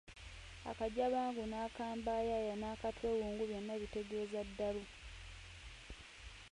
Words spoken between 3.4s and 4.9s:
byonna bitegeeza ddalu.